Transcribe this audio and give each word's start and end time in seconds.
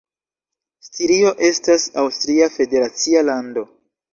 Stirio 0.87 1.33
estas 1.49 1.85
aŭstria 2.05 2.51
federacia 2.57 3.25
lando. 3.29 3.69